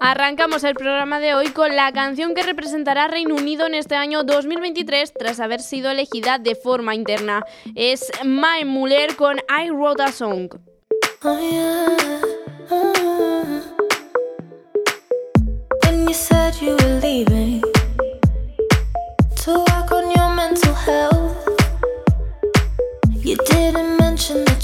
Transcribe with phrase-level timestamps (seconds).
[0.00, 4.22] Arrancamos el programa de hoy con la canción que representará Reino Unido en este año
[4.22, 7.44] 2023 tras haber sido elegida de forma interna.
[7.74, 10.50] Es Mae Muller con I Wrote a Song.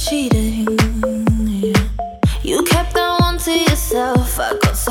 [0.06, 0.83] I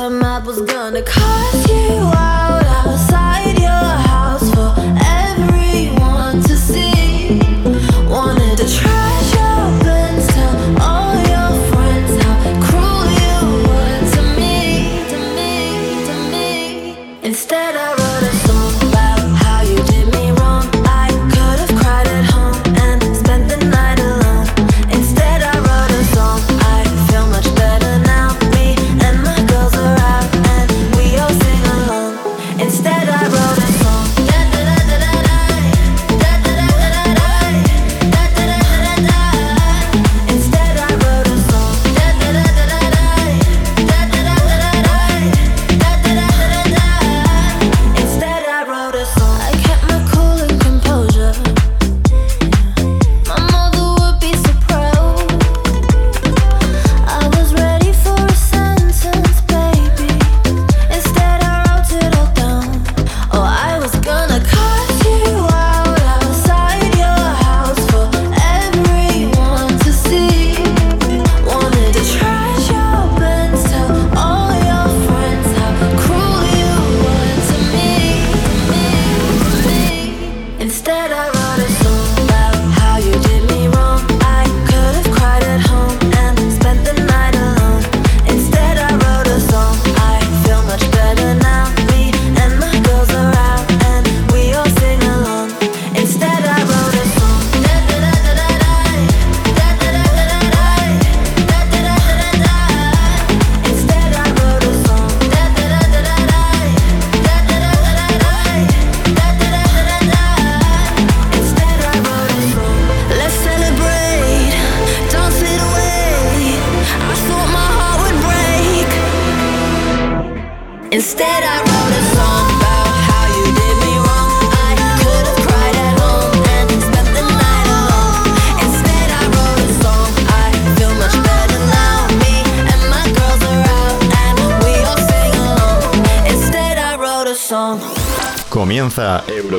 [0.04, 2.53] my map was gonna cost you out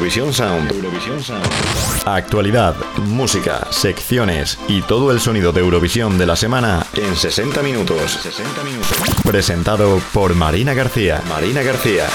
[0.05, 0.71] Eurovisión Sound.
[0.71, 1.43] Eurovisión Sound.
[2.05, 2.75] Actualidad,
[3.07, 8.11] música, secciones y todo el sonido de Eurovisión de la semana en 60 minutos.
[8.21, 8.97] 60 minutos.
[9.23, 11.23] Presentado por Marina García.
[11.27, 12.05] Marina García.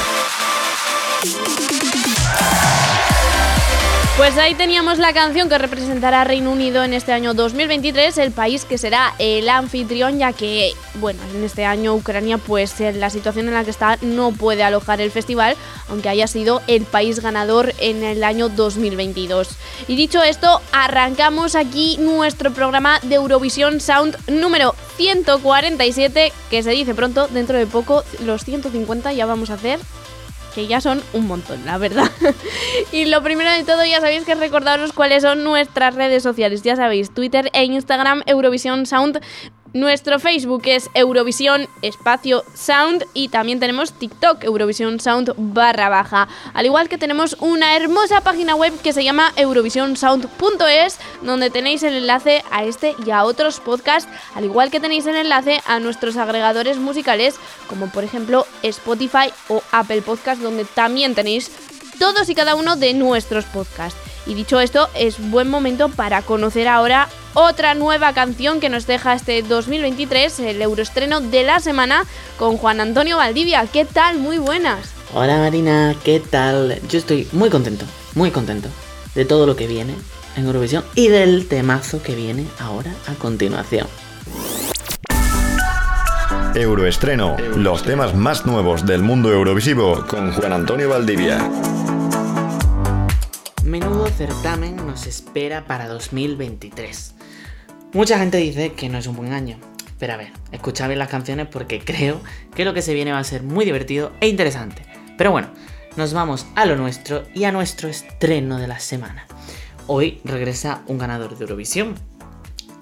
[4.20, 8.32] Pues ahí teníamos la canción que representará a Reino Unido en este año 2023, el
[8.32, 13.08] país que será el anfitrión, ya que, bueno, en este año Ucrania, pues en la
[13.08, 15.56] situación en la que está, no puede alojar el festival,
[15.88, 19.48] aunque haya sido el país ganador en el año 2022.
[19.88, 26.94] Y dicho esto, arrancamos aquí nuestro programa de Eurovisión Sound número 147, que se dice
[26.94, 29.80] pronto, dentro de poco, los 150 ya vamos a hacer
[30.54, 32.10] que ya son un montón, la verdad.
[32.92, 36.62] y lo primero de todo, ya sabéis que recordaros cuáles son nuestras redes sociales.
[36.62, 39.20] Ya sabéis, Twitter e Instagram, Eurovisión Sound.
[39.72, 46.26] Nuestro Facebook es Eurovisión Espacio Sound y también tenemos TikTok, Eurovisión Sound barra baja.
[46.54, 51.94] Al igual que tenemos una hermosa página web que se llama eurovisionsound.es donde tenéis el
[51.94, 56.16] enlace a este y a otros podcasts, al igual que tenéis el enlace a nuestros
[56.16, 57.36] agregadores musicales
[57.68, 61.48] como por ejemplo Spotify o Apple Podcast donde también tenéis
[62.00, 64.09] todos y cada uno de nuestros podcasts.
[64.30, 69.14] Y dicho esto, es buen momento para conocer ahora otra nueva canción que nos deja
[69.14, 72.04] este 2023, el euroestreno de la semana,
[72.38, 73.66] con Juan Antonio Valdivia.
[73.66, 74.20] ¿Qué tal?
[74.20, 74.92] Muy buenas.
[75.14, 76.80] Hola Marina, ¿qué tal?
[76.88, 77.84] Yo estoy muy contento,
[78.14, 78.68] muy contento
[79.16, 79.96] de todo lo que viene
[80.36, 83.88] en Eurovisión y del temazo que viene ahora a continuación.
[86.54, 87.36] Euroestreno.
[87.56, 91.50] Los temas más nuevos del mundo eurovisivo con Juan Antonio Valdivia.
[93.70, 97.14] Menudo certamen nos espera para 2023.
[97.92, 99.60] Mucha gente dice que no es un buen año,
[100.00, 102.20] pero a ver, escuchad bien las canciones porque creo
[102.52, 104.82] que lo que se viene va a ser muy divertido e interesante.
[105.16, 105.50] Pero bueno,
[105.96, 109.24] nos vamos a lo nuestro y a nuestro estreno de la semana.
[109.86, 111.94] Hoy regresa un ganador de Eurovisión.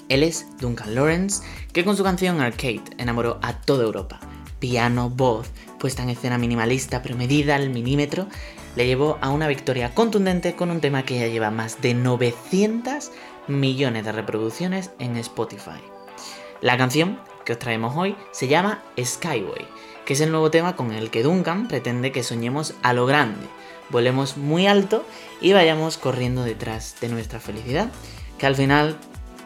[0.09, 1.43] Él es Duncan Lawrence,
[1.75, 4.21] que con su canción Arcade enamoró a toda Europa.
[4.59, 8.27] Piano, voz, puesta en escena minimalista pero medida al milímetro,
[8.79, 13.11] le llevó a una victoria contundente con un tema que ya lleva más de 900
[13.49, 15.81] millones de reproducciones en Spotify.
[16.61, 19.67] La canción que os traemos hoy se llama Skyway,
[20.05, 23.49] que es el nuevo tema con el que Duncan pretende que soñemos a lo grande,
[23.91, 25.05] volemos muy alto
[25.41, 27.91] y vayamos corriendo detrás de nuestra felicidad,
[28.39, 28.97] que al final,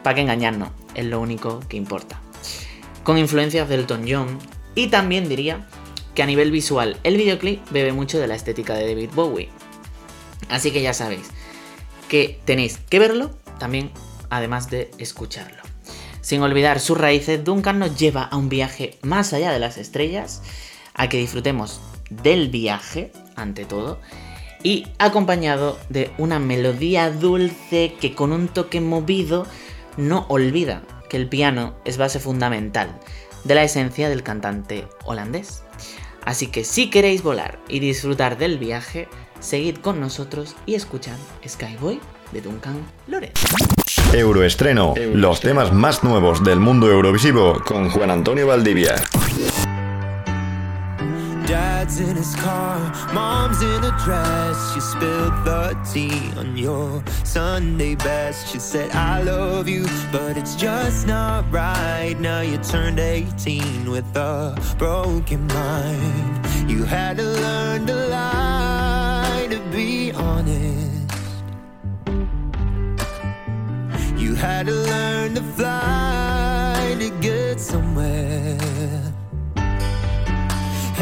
[0.03, 2.21] para qué engañarnos, es lo único que importa.
[3.03, 4.39] Con influencias del Elton John
[4.75, 5.67] y también diría
[6.15, 9.49] que a nivel visual el videoclip bebe mucho de la estética de David Bowie.
[10.49, 11.31] Así que ya sabéis
[12.09, 13.91] que tenéis que verlo también
[14.29, 15.63] además de escucharlo.
[16.21, 20.43] Sin olvidar sus raíces, Duncan nos lleva a un viaje más allá de las estrellas,
[20.95, 21.81] a que disfrutemos
[22.11, 23.99] del viaje, ante todo,
[24.63, 29.47] y acompañado de una melodía dulce que con un toque movido
[29.97, 32.99] no olvida que el piano es base fundamental
[33.45, 35.62] de la esencia del cantante holandés.
[36.25, 39.09] Así que si queréis volar y disfrutar del viaje,
[39.41, 41.17] seguid con nosotros y escuchad
[41.47, 42.01] Skyboy
[42.33, 42.77] de Duncan
[43.07, 43.35] Lorenz.
[44.13, 48.97] Euroestreno, los temas más nuevos del mundo eurovisivo con Juan Antonio Valdivia.
[51.53, 52.79] Dad's in his car,
[53.13, 54.73] mom's in a dress.
[54.73, 58.49] She spilled the tea on your Sunday best.
[58.49, 62.17] She said, I love you, but it's just not right.
[62.19, 66.71] Now you turned 18 with a broken mind.
[66.71, 71.13] You had to learn to lie to be honest.
[74.17, 78.72] You had to learn to fly to get somewhere.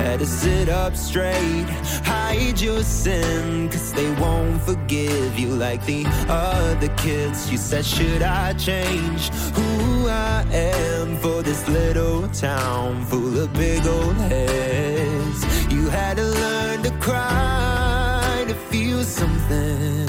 [0.00, 1.66] Had to sit up straight,
[2.04, 7.52] hide your sin, cause they won't forgive you like the other kids.
[7.52, 13.86] You said, Should I change who I am for this little town full of big
[13.86, 15.40] old heads?
[15.70, 20.08] You had to learn to cry to feel something.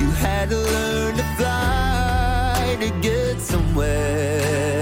[0.00, 4.81] You had to learn to fly to get somewhere.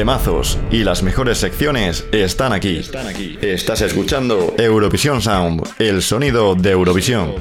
[0.00, 2.78] Temazos y las mejores secciones están aquí.
[2.78, 3.36] Están aquí.
[3.42, 7.34] Estás escuchando Eurovisión Sound, el sonido de Eurovisión.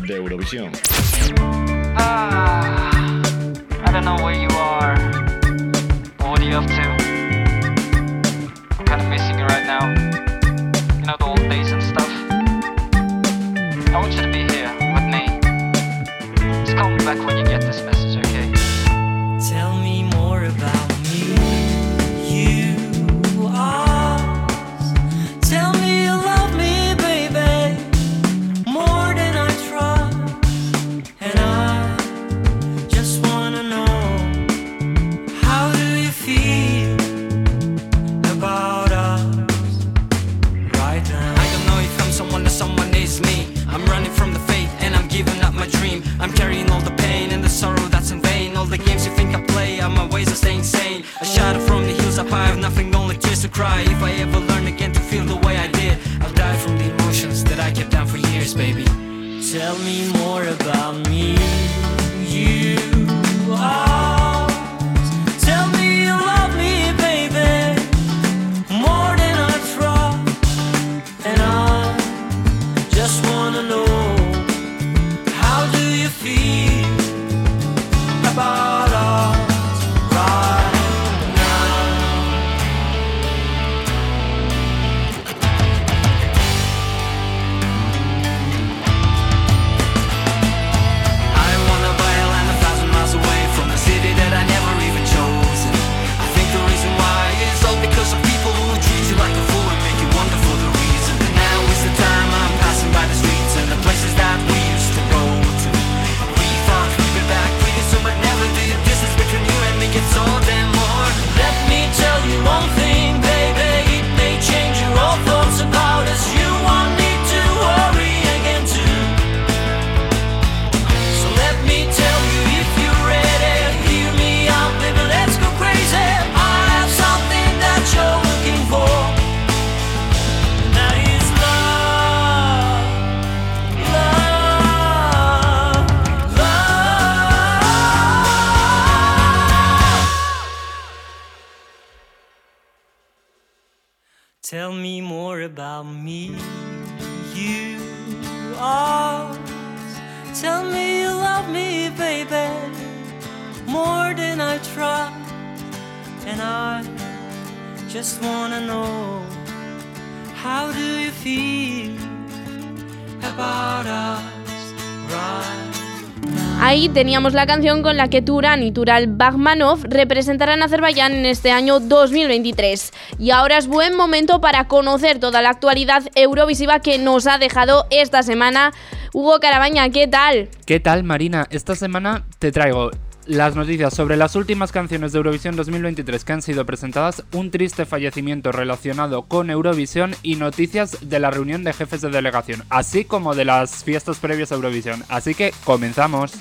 [166.94, 171.52] Teníamos la canción con la que Turan y Tural Bagmanov representarán a Azerbaiyán en este
[171.52, 172.92] año 2023.
[173.20, 177.86] Y ahora es buen momento para conocer toda la actualidad eurovisiva que nos ha dejado
[177.92, 178.72] esta semana.
[179.14, 180.50] Hugo Carabaña, ¿qué tal?
[180.66, 181.46] ¿Qué tal, Marina?
[181.52, 182.90] Esta semana te traigo
[183.30, 187.86] las noticias sobre las últimas canciones de Eurovisión 2023 que han sido presentadas, un triste
[187.86, 193.36] fallecimiento relacionado con Eurovisión y noticias de la reunión de jefes de delegación, así como
[193.36, 195.04] de las fiestas previas a Eurovisión.
[195.10, 196.34] Así que comenzamos.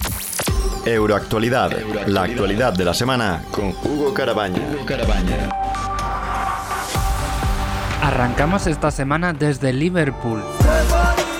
[0.86, 1.76] Euroactualidad,
[2.06, 4.62] la actualidad de la semana con Hugo Carabaña.
[8.02, 10.42] Arrancamos esta semana desde Liverpool,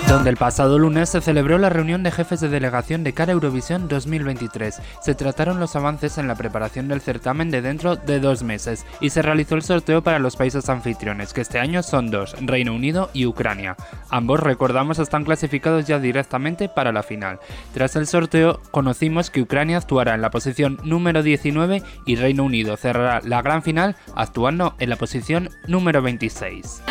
[0.09, 3.35] donde el pasado lunes se celebró la reunión de jefes de delegación de cara a
[3.35, 4.81] Eurovisión 2023.
[5.03, 9.11] Se trataron los avances en la preparación del certamen de dentro de dos meses y
[9.11, 13.11] se realizó el sorteo para los países anfitriones, que este año son dos, Reino Unido
[13.13, 13.75] y Ucrania.
[14.09, 17.39] Ambos, recordamos, están clasificados ya directamente para la final.
[17.75, 22.77] Tras el sorteo, conocimos que Ucrania actuará en la posición número 19 y Reino Unido
[22.77, 26.81] cerrará la gran final actuando en la posición número 26.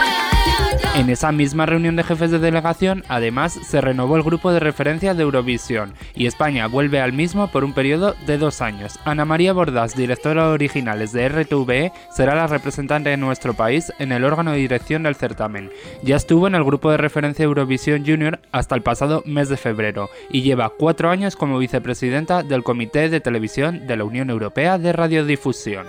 [0.95, 5.15] En esa misma reunión de jefes de delegación, además, se renovó el grupo de referencia
[5.15, 8.99] de Eurovisión y España vuelve al mismo por un periodo de dos años.
[9.05, 14.25] Ana María Bordas, directora originales de RTVE, será la representante de nuestro país en el
[14.25, 15.71] órgano de dirección del certamen.
[16.03, 20.11] Ya estuvo en el grupo de referencia Eurovisión Junior hasta el pasado mes de febrero
[20.31, 24.93] y lleva cuatro años como vicepresidenta del Comité de Televisión de la Unión Europea de
[24.93, 25.87] Radiodifusión.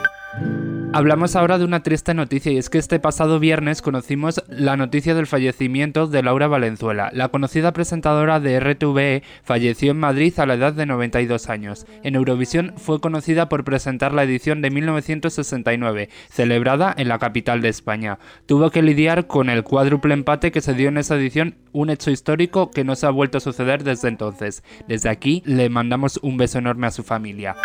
[0.92, 5.14] Hablamos ahora de una triste noticia y es que este pasado viernes conocimos la noticia
[5.14, 7.12] del fallecimiento de Laura Valenzuela.
[7.14, 11.86] La conocida presentadora de RTVE falleció en Madrid a la edad de 92 años.
[12.02, 17.70] En Eurovisión fue conocida por presentar la edición de 1969, celebrada en la capital de
[17.70, 18.18] España.
[18.48, 22.10] Tuvo que lidiar con el cuádruple empate que se dio en esa edición, un hecho
[22.10, 24.64] histórico que no se ha vuelto a suceder desde entonces.
[24.88, 27.56] Desde aquí le mandamos un beso enorme a su familia.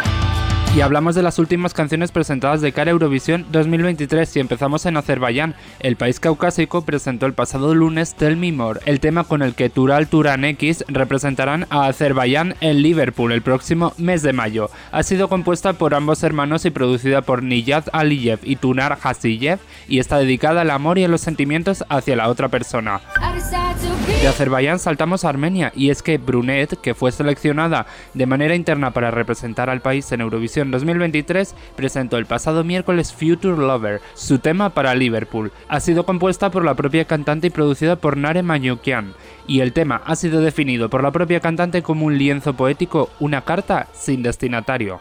[0.76, 4.97] Y hablamos de las últimas canciones presentadas de cara a Eurovisión 2023 y empezamos en
[4.97, 5.54] Azerbaiyán.
[5.78, 9.71] El país caucásico presentó el pasado lunes Tell Me More, el tema con el que
[9.71, 14.69] Tural Turan X representarán a Azerbaiyán en Liverpool el próximo mes de mayo.
[14.90, 20.00] Ha sido compuesta por ambos hermanos y producida por Niyaz Aliyev y Tunar Hasiyev y
[20.00, 23.00] está dedicada al amor y a los sentimientos hacia la otra persona.
[24.21, 28.90] De Azerbaiyán saltamos a Armenia y es que Brunet, que fue seleccionada de manera interna
[28.90, 34.71] para representar al país en Eurovisión 2023, presentó el pasado miércoles Future Lover, su tema
[34.71, 35.52] para Liverpool.
[35.68, 39.14] Ha sido compuesta por la propia cantante y producida por Nare Manyukian,
[39.47, 43.42] y el tema ha sido definido por la propia cantante como un lienzo poético, una
[43.42, 45.00] carta sin destinatario.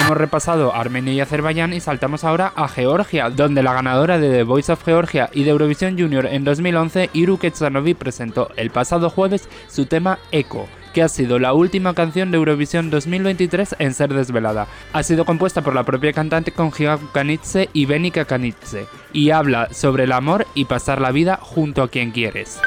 [0.00, 4.42] Hemos repasado Armenia y Azerbaiyán y saltamos ahora a Georgia, donde la ganadora de The
[4.44, 9.48] Voice of Georgia y de Eurovisión Junior en 2011, Iru Ketsanovi, presentó el pasado jueves
[9.68, 14.66] su tema Echo que ha sido la última canción de Eurovisión 2023 en ser desvelada.
[14.92, 19.68] Ha sido compuesta por la propia cantante con Giga Kukanidze y Benika Kanidze y habla
[19.72, 22.60] sobre el amor y pasar la vida junto a quien quieres.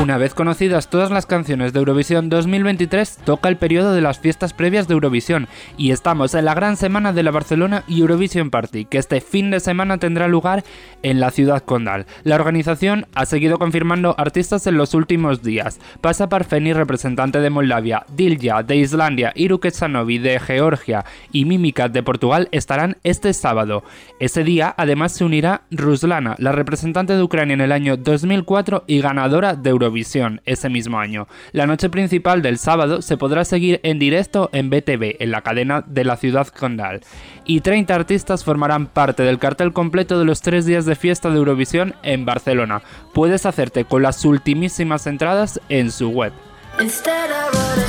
[0.00, 4.52] Una vez conocidas todas las canciones de Eurovisión 2023, toca el periodo de las fiestas
[4.52, 8.98] previas de Eurovisión y estamos en la gran semana de la Barcelona Eurovision Party, que
[8.98, 10.64] este fin de semana tendrá lugar
[11.02, 12.06] en la ciudad condal.
[12.24, 15.78] La organización ha seguido confirmando artistas en los últimos días.
[16.00, 16.72] Pasa Parfeni,
[17.12, 22.96] representante de Moldavia, Dilja de Islandia, Iru Ketsanovi de Georgia y Mimika de Portugal estarán
[23.04, 23.84] este sábado.
[24.18, 29.00] Ese día además se unirá Ruslana, la representante de Ucrania en el año 2004 y
[29.02, 31.28] ganadora de Eurovisión ese mismo año.
[31.52, 35.84] La noche principal del sábado se podrá seguir en directo en BTV, en la cadena
[35.86, 37.02] de la ciudad condal.
[37.44, 41.36] Y 30 artistas formarán parte del cartel completo de los tres días de fiesta de
[41.36, 42.80] Eurovisión en Barcelona.
[43.12, 46.32] Puedes hacerte con las ultimísimas entradas en su web.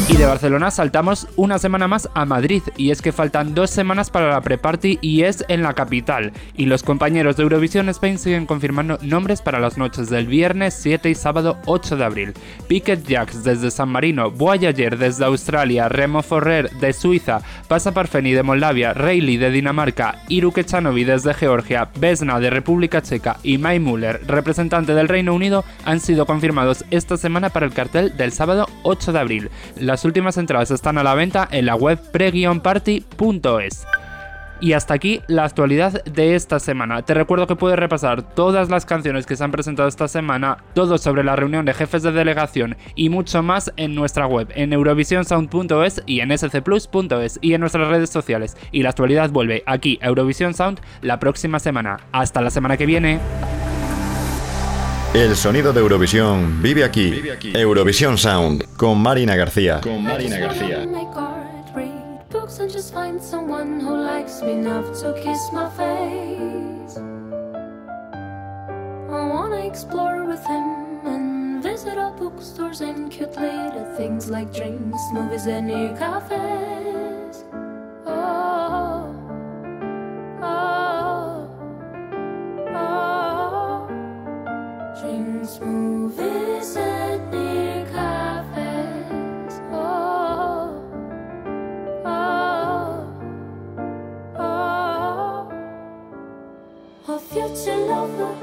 [0.07, 4.11] Y de Barcelona saltamos una semana más a Madrid y es que faltan dos semanas
[4.11, 6.31] para la pre-party y es en la capital.
[6.55, 11.09] Y los compañeros de Eurovisión Spain siguen confirmando nombres para las noches del viernes 7
[11.09, 12.33] y sábado 8 de abril.
[12.67, 18.43] Piquet Jacks desde San Marino, Voyager desde Australia, Remo Forrer de Suiza, Pasa Parfeni de
[18.43, 24.21] Moldavia, Reilly de Dinamarca, Iru Kechanovi desde Georgia, Vesna de República Checa y Mai Müller,
[24.27, 29.13] representante del Reino Unido, han sido confirmados esta semana para el cartel del sábado 8
[29.13, 29.49] de abril.
[29.79, 33.85] Las últimas entradas están a la venta en la web pre-party.es.
[34.63, 37.01] Y hasta aquí la actualidad de esta semana.
[37.01, 40.97] Te recuerdo que puedes repasar todas las canciones que se han presentado esta semana, todo
[40.97, 46.03] sobre la reunión de jefes de delegación y mucho más en nuestra web, en eurovisionsound.es
[46.05, 48.55] y en scplus.es y en nuestras redes sociales.
[48.71, 51.97] Y la actualidad vuelve aquí a Eurovisión Sound la próxima semana.
[52.13, 53.19] Hasta la semana que viene.
[55.13, 57.21] El sonido de Eurovisión vive aquí.
[57.53, 59.79] Eurovisión Sound con Marina García.
[59.81, 60.87] Con Marina García.
[60.87, 61.91] Make art, read
[62.31, 66.97] books, and just find someone who likes me enough to kiss my face.
[69.11, 74.99] I wanna explore with him and visit all bookstores and cute little things like drinks,
[75.13, 77.43] movies, and near cafes.
[78.07, 79.13] Oh,
[80.41, 81.47] oh,
[82.73, 83.32] oh.
[85.05, 86.11] Oh,
[92.05, 93.27] oh,
[94.39, 95.49] oh.
[97.19, 98.35] Future lover.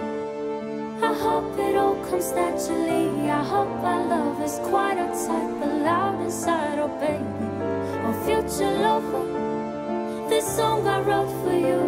[1.03, 3.31] I hope it all comes naturally.
[3.31, 6.79] I hope our love is quiet outside, but loud inside.
[6.79, 7.25] Oh, baby,
[8.05, 9.49] a future lover.
[10.29, 11.81] This song I wrote for you.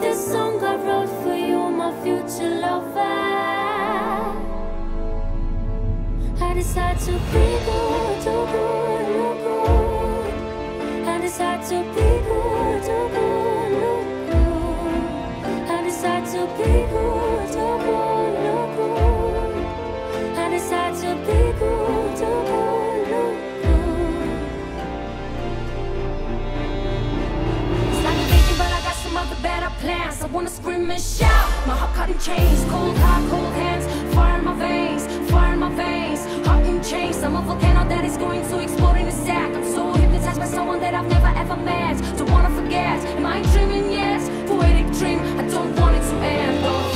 [0.00, 3.45] This song I wrote for you, my future lover.
[6.56, 11.06] Decide to be good, do good, look good.
[11.06, 14.06] I decide to be good, do good, good.
[16.26, 17.16] To be good.
[20.36, 23.36] I decide to be good, do good, good.
[27.88, 30.20] It's like a vision, but I got some other better plans.
[30.22, 31.48] I wanna scream and shout.
[31.66, 35.05] My heart caught in chains, cold heart, cold hands, fire in my veins,
[36.88, 37.22] chains.
[37.22, 39.54] I'm a volcano that is going to explode in a sec.
[39.56, 41.96] I'm so hypnotized by someone that I've never ever met.
[42.16, 44.20] Don't wanna forget, am I dreaming yet?
[44.46, 46.64] Poetic dream, I don't want it to end.
[46.64, 46.95] Oh,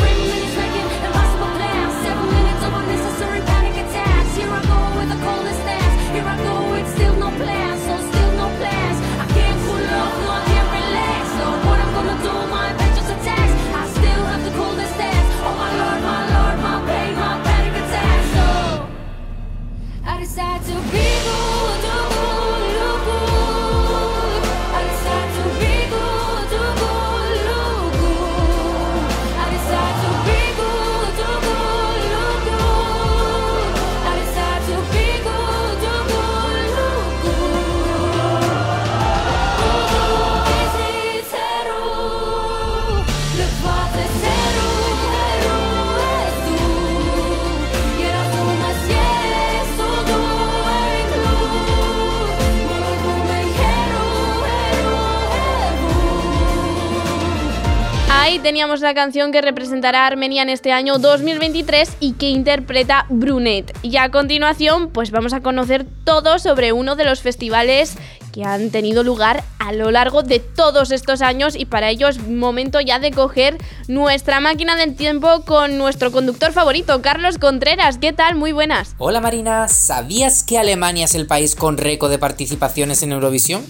[58.41, 63.77] teníamos la canción que representará a Armenia en este año 2023 y que interpreta Brunet.
[63.83, 67.97] Y a continuación, pues vamos a conocer todo sobre uno de los festivales
[68.33, 72.27] que han tenido lugar a lo largo de todos estos años y para ello es
[72.27, 77.99] momento ya de coger nuestra máquina del tiempo con nuestro conductor favorito, Carlos Contreras.
[77.99, 78.37] ¿Qué tal?
[78.37, 78.95] Muy buenas.
[78.99, 83.65] Hola Marina, ¿sabías que Alemania es el país con récord de participaciones en Eurovisión?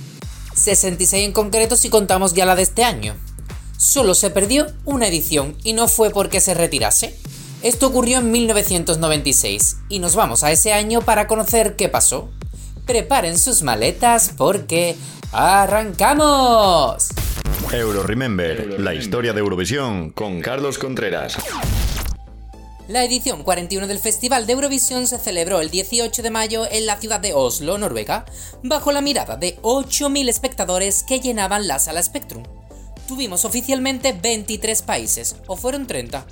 [0.54, 3.16] 66 en concreto si contamos ya la de este año.
[3.80, 7.16] Solo se perdió una edición y no fue porque se retirase.
[7.62, 12.28] Esto ocurrió en 1996 y nos vamos a ese año para conocer qué pasó.
[12.84, 14.96] Preparen sus maletas porque
[15.32, 17.08] ¡arrancamos!
[17.72, 21.38] Euro Remember, la historia de Eurovisión con Carlos Contreras.
[22.86, 26.98] La edición 41 del Festival de Eurovisión se celebró el 18 de mayo en la
[26.98, 28.26] ciudad de Oslo, Noruega,
[28.62, 32.42] bajo la mirada de 8.000 espectadores que llenaban la sala Spectrum.
[33.10, 36.24] Tuvimos oficialmente 23 países, o fueron 30.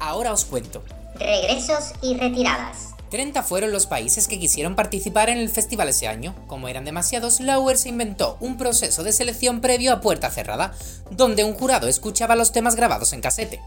[0.00, 0.82] Ahora os cuento.
[1.14, 2.88] Regresos y retiradas.
[3.12, 6.34] 30 fueron los países que quisieron participar en el festival ese año.
[6.48, 10.74] Como eran demasiados, Lauer se inventó un proceso de selección previo a puerta cerrada,
[11.12, 13.60] donde un jurado escuchaba los temas grabados en casete.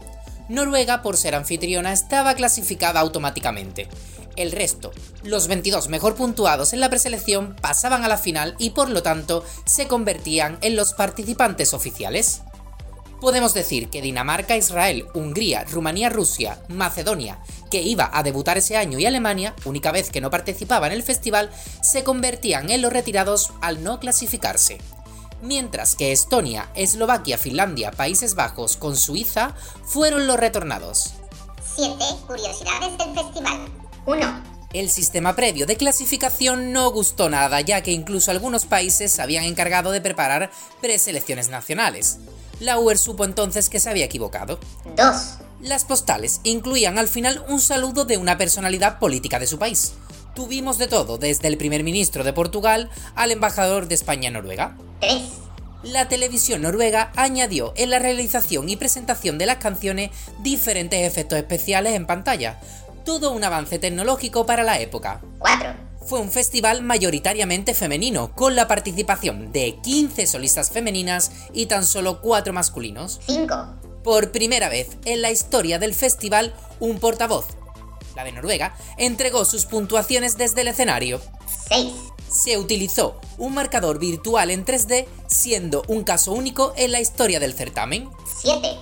[0.50, 3.88] Noruega, por ser anfitriona, estaba clasificada automáticamente.
[4.36, 4.92] El resto,
[5.24, 9.42] los 22 mejor puntuados en la preselección, pasaban a la final y por lo tanto
[9.64, 12.42] se convertían en los participantes oficiales.
[13.20, 18.98] Podemos decir que Dinamarca, Israel, Hungría, Rumanía, Rusia, Macedonia, que iba a debutar ese año,
[18.98, 21.50] y Alemania, única vez que no participaba en el festival,
[21.82, 24.78] se convertían en los retirados al no clasificarse.
[25.42, 29.54] Mientras que Estonia, Eslovaquia, Finlandia, Países Bajos con Suiza
[29.84, 31.14] fueron los retornados.
[31.76, 33.68] 7 curiosidades del festival.
[34.06, 34.42] 1.
[34.72, 39.44] El sistema previo de clasificación no gustó nada, ya que incluso algunos países se habían
[39.44, 40.50] encargado de preparar
[40.80, 42.18] preselecciones nacionales.
[42.60, 44.58] Lauer supo entonces que se había equivocado.
[44.96, 49.92] 2, Las postales incluían al final un saludo de una personalidad política de su país.
[50.34, 54.76] Tuvimos de todo, desde el primer ministro de Portugal al embajador de España en Noruega.
[55.00, 55.22] 3,
[55.82, 61.94] La televisión noruega añadió en la realización y presentación de las canciones diferentes efectos especiales
[61.94, 62.60] en pantalla,
[63.04, 65.20] todo un avance tecnológico para la época.
[65.38, 71.84] 4, Fue un festival mayoritariamente femenino, con la participación de 15 solistas femeninas y tan
[71.84, 73.20] solo 4 masculinos.
[73.26, 73.54] 5,
[74.02, 77.48] Por primera vez en la historia del festival, un portavoz,
[78.16, 81.20] la de Noruega, entregó sus puntuaciones desde el escenario.
[81.68, 81.92] 6,
[82.30, 87.52] Se utilizó un marcador virtual en 3D, siendo un caso único en la historia del
[87.52, 88.08] certamen.
[88.40, 88.78] 7,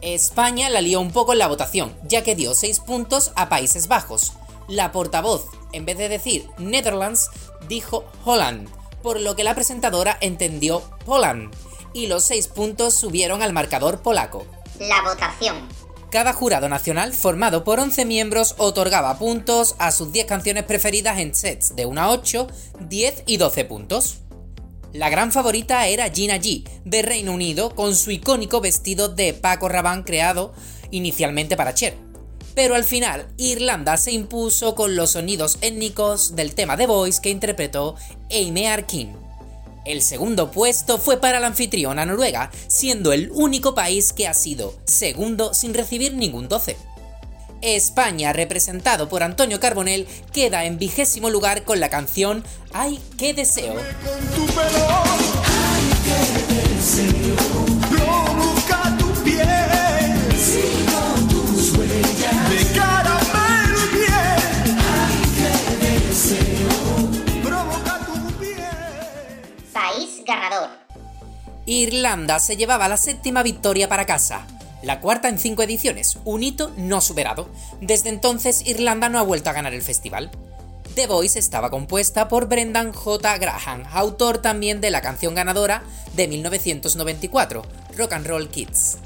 [0.00, 3.86] España la lió un poco en la votación, ya que dio 6 puntos a Países
[3.86, 4.32] Bajos.
[4.68, 7.30] La portavoz, en vez de decir Netherlands,
[7.68, 8.68] dijo Holland,
[9.02, 11.54] por lo que la presentadora entendió Poland,
[11.92, 14.46] y los 6 puntos subieron al marcador polaco.
[14.80, 15.68] la votación.
[16.10, 21.34] Cada jurado nacional, formado por 11 miembros, otorgaba puntos a sus 10 canciones preferidas en
[21.34, 22.46] sets de 1 a 8,
[22.80, 24.18] 10 y 12 puntos.
[24.92, 29.68] La gran favorita era Gina G, de Reino Unido, con su icónico vestido de Paco
[29.68, 30.52] Rabanne creado
[30.92, 31.96] inicialmente para Cher.
[32.54, 37.30] Pero al final, Irlanda se impuso con los sonidos étnicos del tema The Voice que
[37.30, 37.96] interpretó
[38.30, 39.16] Amy Arkin.
[39.84, 44.74] El segundo puesto fue para la anfitriona Noruega, siendo el único país que ha sido
[44.86, 46.76] segundo sin recibir ningún 12.
[47.60, 53.74] España, representado por Antonio Carbonell, queda en vigésimo lugar con la canción Ay, qué deseo.
[53.76, 53.86] Ay,
[56.04, 57.73] qué deseo,
[70.24, 70.70] País ganador.
[71.66, 74.46] Irlanda se llevaba la séptima victoria para casa,
[74.82, 77.48] la cuarta en cinco ediciones, un hito no superado.
[77.80, 80.30] Desde entonces Irlanda no ha vuelto a ganar el festival.
[80.94, 83.38] The Voice estaba compuesta por Brendan J.
[83.38, 85.82] Graham, autor también de la canción ganadora
[86.14, 87.62] de 1994,
[87.96, 88.98] Rock and Roll Kids.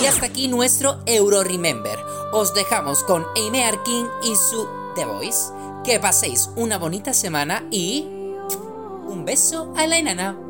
[0.00, 1.98] Y hasta aquí nuestro Euro Remember.
[2.32, 5.52] Os dejamos con Amy Arkin y su The Voice.
[5.84, 8.19] Que paséis una bonita semana y...
[9.10, 10.49] Un beso a la enana.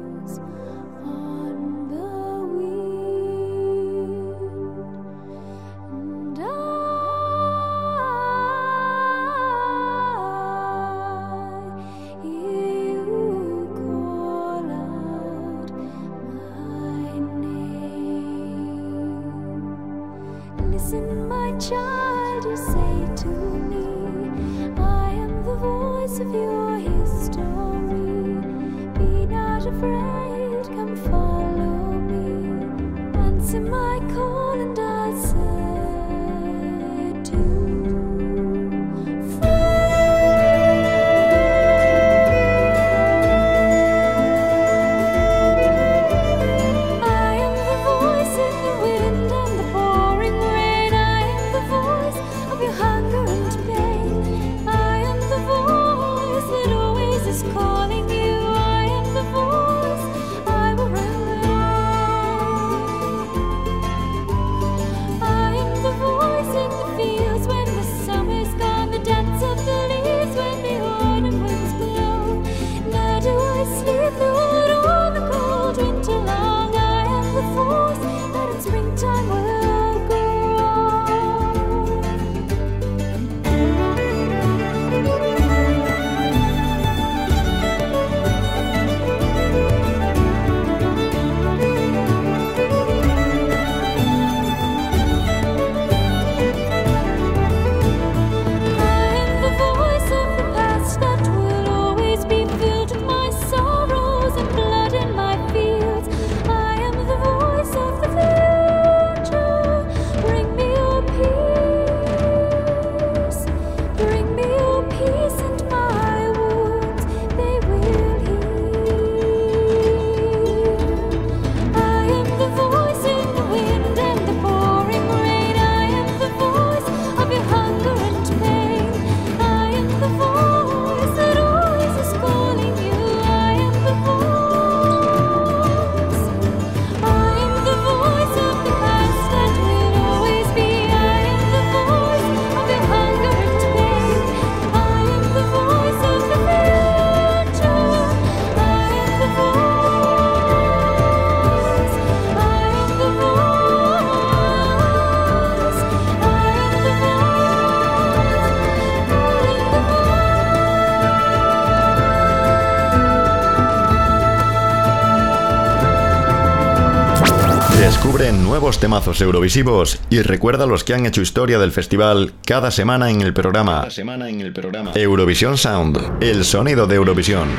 [168.00, 173.10] Descubre nuevos temazos eurovisivos y recuerda los que han hecho historia del festival cada semana
[173.10, 173.90] en el programa.
[173.90, 174.92] semana en el programa.
[174.94, 177.50] Eurovisión Sound, el sonido de Eurovisión.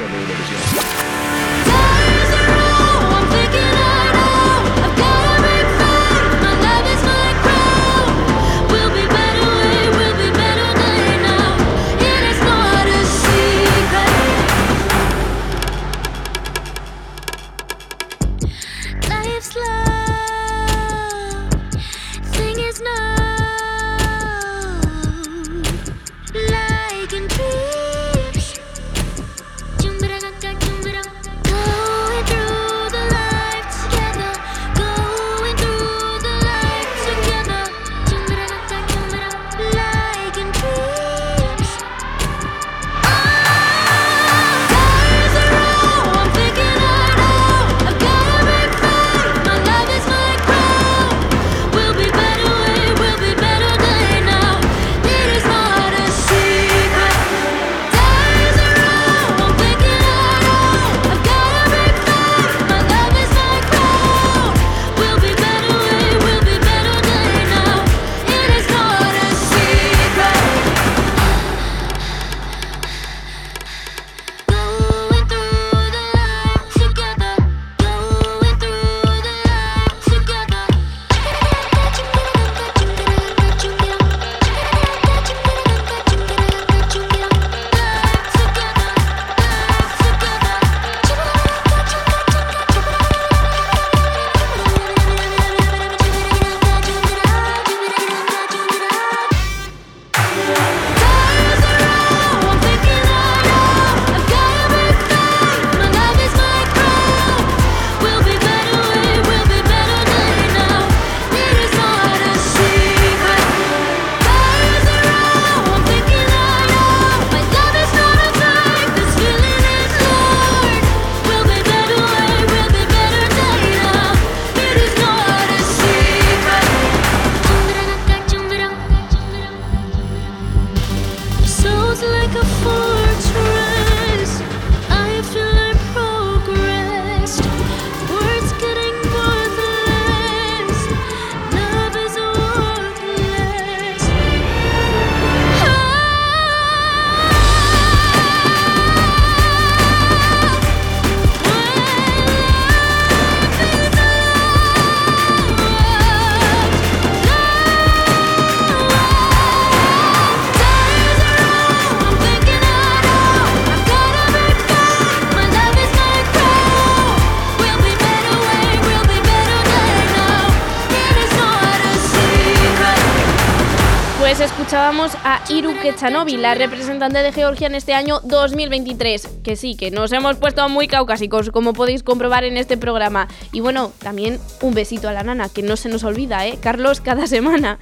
[174.91, 179.27] Escuchábamos a Iru Kechanovi, la representante de Georgia en este año 2023.
[179.41, 183.30] Que sí, que nos hemos puesto muy caucásicos, como podéis comprobar en este programa.
[183.54, 186.58] Y bueno, también un besito a la nana, que no se nos olvida, ¿eh?
[186.62, 187.80] Carlos, cada semana.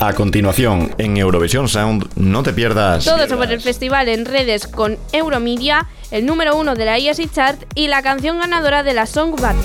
[0.00, 3.06] A continuación, en Eurovisión Sound, no te pierdas.
[3.06, 7.62] Todo sobre el festival en redes con Euromedia, el número uno de la ESI Chart
[7.74, 9.62] y la canción ganadora de la Song Battle.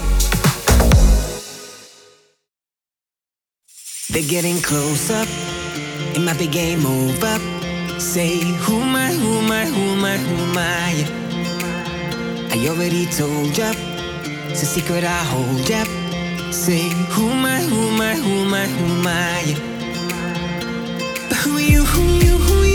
[4.10, 5.53] They're getting close up.
[6.16, 7.40] It might be game over.
[8.00, 10.94] Say, who am I, who am I, who am I, who am I?
[12.54, 13.74] I already told ya.
[14.50, 15.84] It's a secret I hold ya.
[16.52, 19.44] Say, who am I, who am I, who am I, who am I?
[19.46, 19.56] You,
[21.36, 22.73] who are you, who are you, who are you,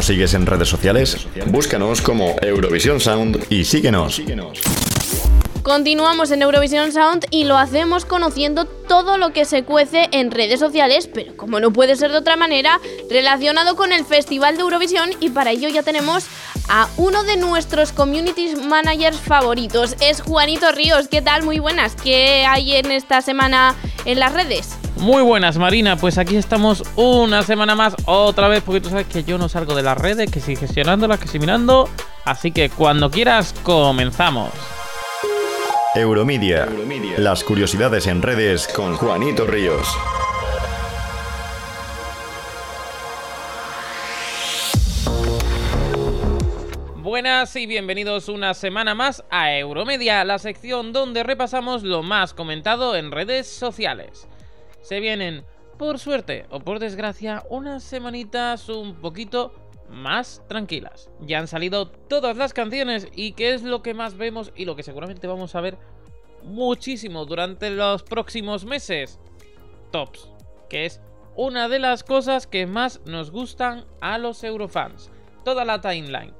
[0.00, 1.26] no nos sigues en redes sociales?
[1.48, 4.22] Búscanos como Eurovisión Sound y síguenos.
[5.70, 10.58] Continuamos en Eurovisión Sound y lo hacemos conociendo todo lo que se cuece en redes
[10.58, 15.10] sociales, pero como no puede ser de otra manera, relacionado con el Festival de Eurovisión
[15.20, 16.26] y para ello ya tenemos
[16.68, 21.06] a uno de nuestros community managers favoritos, es Juanito Ríos.
[21.06, 21.44] ¿Qué tal?
[21.44, 21.94] Muy buenas.
[21.94, 24.76] ¿Qué hay en esta semana en las redes?
[24.96, 25.94] Muy buenas, Marina.
[25.94, 29.76] Pues aquí estamos una semana más, otra vez, porque tú sabes que yo no salgo
[29.76, 31.88] de las redes, que sí gestionándolas, que sí mirando.
[32.24, 34.50] Así que cuando quieras, comenzamos.
[35.96, 36.68] Euromedia.
[37.18, 39.88] Las curiosidades en redes con Juanito Ríos.
[47.02, 52.94] Buenas y bienvenidos una semana más a Euromedia, la sección donde repasamos lo más comentado
[52.94, 54.28] en redes sociales.
[54.82, 55.44] Se vienen,
[55.76, 59.52] por suerte o por desgracia, unas semanitas un poquito
[59.90, 61.10] más tranquilas.
[61.20, 64.76] Ya han salido todas las canciones y qué es lo que más vemos y lo
[64.76, 65.78] que seguramente vamos a ver
[66.42, 69.18] muchísimo durante los próximos meses.
[69.90, 70.28] Tops,
[70.68, 71.00] que es
[71.36, 75.10] una de las cosas que más nos gustan a los eurofans.
[75.44, 76.34] Toda la timeline,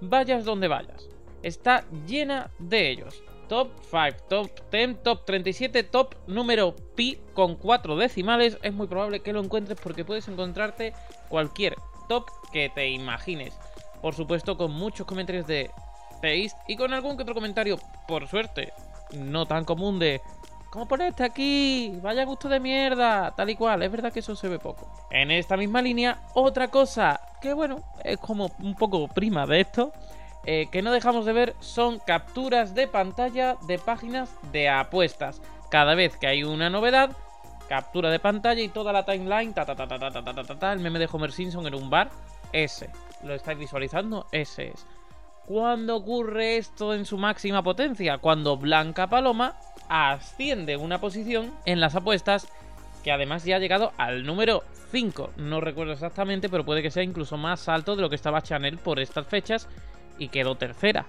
[0.00, 1.08] vayas donde vayas,
[1.42, 3.22] está llena de ellos.
[3.48, 8.58] Top 5, top 10, top 37, top número pi con 4 decimales.
[8.62, 10.94] Es muy probable que lo encuentres porque puedes encontrarte
[11.28, 11.76] cualquier
[12.08, 13.58] top que te imagines.
[14.00, 15.70] Por supuesto, con muchos comentarios de
[16.20, 18.72] taste y con algún que otro comentario, por suerte,
[19.12, 20.20] no tan común de
[20.74, 22.00] ¿Cómo ponerte aquí?
[22.02, 23.84] Vaya gusto de mierda, tal y cual.
[23.84, 24.88] Es verdad que eso se ve poco.
[25.12, 29.92] En esta misma línea, otra cosa que, bueno, es como un poco prima de esto,
[30.44, 35.40] eh, que no dejamos de ver son capturas de pantalla de páginas de apuestas.
[35.70, 37.10] Cada vez que hay una novedad,
[37.68, 40.58] captura de pantalla y toda la timeline, ta ta ta ta ta ta ta ta,
[40.58, 42.10] ta el meme de Homer Simpson en un bar,
[42.52, 42.90] ese.
[43.22, 44.26] ¿Lo estáis visualizando?
[44.32, 44.86] Ese es.
[45.46, 48.18] ¿Cuándo ocurre esto en su máxima potencia?
[48.18, 49.56] Cuando Blanca Paloma
[49.88, 52.48] asciende una posición en las apuestas
[53.02, 55.32] que además ya ha llegado al número 5.
[55.36, 58.78] No recuerdo exactamente, pero puede que sea incluso más alto de lo que estaba Chanel
[58.78, 59.68] por estas fechas
[60.18, 61.04] y quedó tercera.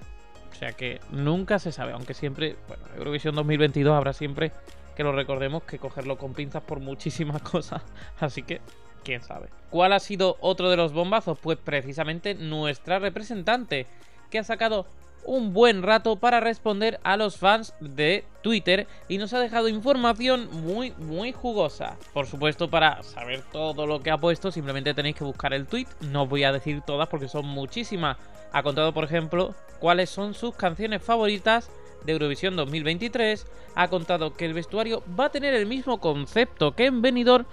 [0.51, 4.51] O sea que nunca se sabe, aunque siempre, bueno, Eurovisión 2022 habrá siempre
[4.95, 7.81] que lo recordemos que cogerlo con pinzas por muchísimas cosas.
[8.19, 8.61] Así que,
[9.03, 9.49] quién sabe.
[9.69, 11.37] ¿Cuál ha sido otro de los bombazos?
[11.39, 13.87] Pues precisamente nuestra representante,
[14.29, 14.85] que ha sacado
[15.25, 20.47] un buen rato para responder a los fans de Twitter y nos ha dejado información
[20.51, 21.97] muy muy jugosa.
[22.13, 25.87] Por supuesto, para saber todo lo que ha puesto, simplemente tenéis que buscar el tweet.
[26.01, 28.17] No os voy a decir todas porque son muchísimas.
[28.51, 31.69] Ha contado, por ejemplo, cuáles son sus canciones favoritas
[32.05, 33.45] de Eurovisión 2023.
[33.75, 37.45] Ha contado que el vestuario va a tener el mismo concepto que en Benidorm,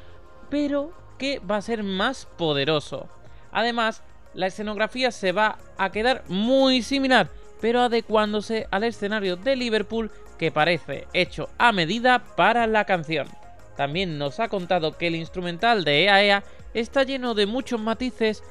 [0.50, 3.08] pero que va a ser más poderoso.
[3.50, 4.02] Además,
[4.34, 7.28] la escenografía se va a quedar muy similar
[7.62, 13.28] pero adecuándose al escenario de Liverpool que parece hecho a medida para la canción.
[13.76, 16.42] También nos ha contado que el instrumental de EAEA
[16.74, 18.42] está lleno de muchos matices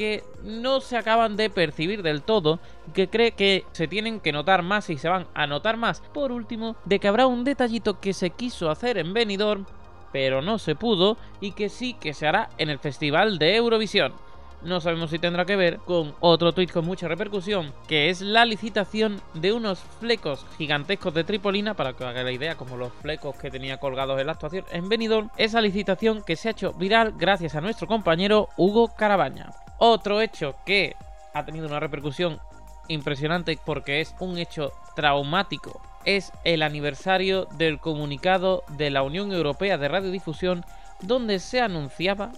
[0.00, 2.58] que no se acaban de percibir del todo
[2.94, 6.00] que cree que se tienen que notar más y se van a notar más.
[6.14, 9.66] Por último, de que habrá un detallito que se quiso hacer en Benidorm,
[10.10, 14.14] pero no se pudo y que sí que se hará en el Festival de Eurovisión
[14.62, 18.44] no sabemos si tendrá que ver con otro tuit con mucha repercusión, que es la
[18.44, 23.36] licitación de unos flecos gigantescos de Tripolina, para que haga la idea, como los flecos
[23.36, 27.14] que tenía colgados en la actuación en Benidorm, esa licitación que se ha hecho viral
[27.16, 29.50] gracias a nuestro compañero Hugo Carabaña.
[29.82, 30.94] Otro hecho que
[31.32, 32.38] ha tenido una repercusión
[32.88, 39.78] impresionante porque es un hecho traumático es el aniversario del comunicado de la Unión Europea
[39.78, 40.64] de Radiodifusión
[41.00, 42.30] donde se anunciaba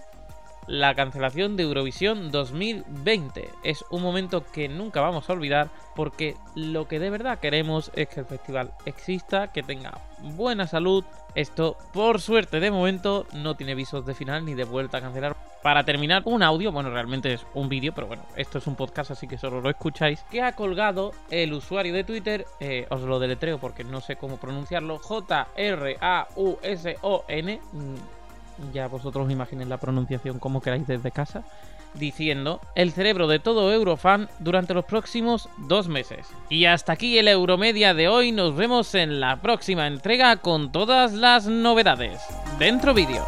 [0.68, 3.50] la cancelación de Eurovisión 2020.
[3.64, 8.08] Es un momento que nunca vamos a olvidar porque lo que de verdad queremos es
[8.08, 11.04] que el festival exista, que tenga buena salud.
[11.34, 15.51] Esto, por suerte, de momento no tiene visos de final ni de vuelta a cancelar.
[15.62, 19.12] Para terminar, un audio, bueno, realmente es un vídeo, pero bueno, esto es un podcast,
[19.12, 23.20] así que solo lo escucháis, que ha colgado el usuario de Twitter, eh, os lo
[23.20, 26.00] deletreo porque no sé cómo pronunciarlo, J-R-A-U-S-O-N
[28.72, 31.42] ya vosotros imaginen la pronunciación como queráis desde casa,
[31.94, 36.26] diciendo el cerebro de todo Eurofan durante los próximos dos meses.
[36.48, 41.12] Y hasta aquí el Euromedia de hoy, nos vemos en la próxima entrega con todas
[41.12, 42.20] las novedades.
[42.58, 43.24] Dentro vídeo.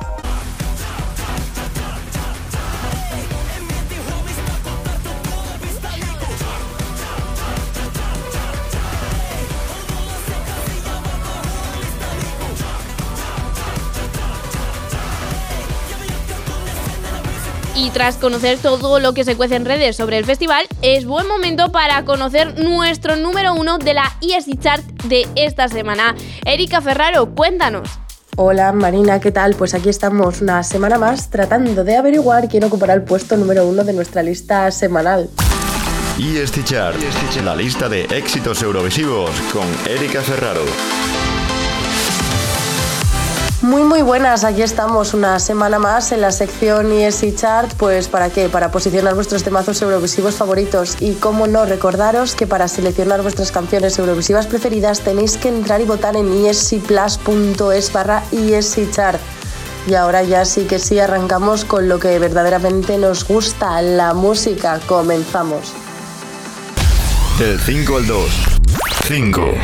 [17.77, 21.27] Y tras conocer todo lo que se cuece en redes sobre el festival, es buen
[21.27, 26.15] momento para conocer nuestro número uno de la ESC Chart de esta semana.
[26.45, 27.89] Erika Ferraro, cuéntanos.
[28.37, 29.55] Hola Marina, ¿qué tal?
[29.55, 33.85] Pues aquí estamos una semana más tratando de averiguar quién ocupará el puesto número uno
[33.85, 35.29] de nuestra lista semanal.
[36.19, 36.97] EST Chart,
[37.45, 40.65] la lista de éxitos eurovisivos con Erika Ferraro.
[43.65, 48.29] Muy muy buenas, aquí estamos una semana más en la sección ESC Chart, pues ¿para
[48.29, 48.51] qué?
[48.51, 53.99] Para posicionar vuestros temazos eurovisivos favoritos y cómo no recordaros que para seleccionar vuestras canciones
[53.99, 58.23] eurovisivas preferidas tenéis que entrar y votar en escplus.es barra
[58.91, 59.21] Chart.
[59.89, 64.79] Y ahora ya sí que sí arrancamos con lo que verdaderamente nos gusta, la música.
[64.87, 65.73] Comenzamos.
[67.39, 68.31] Del 5 al 2.
[69.09, 69.55] 5.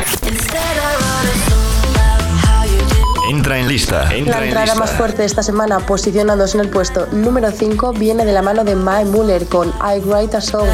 [3.51, 4.15] Entra en lista.
[4.15, 4.79] Entra La en entrada lista.
[4.79, 8.63] más fuerte de esta semana, posicionándose en el puesto número 5, viene de la mano
[8.63, 10.69] de Mae Muller con I Write a Song.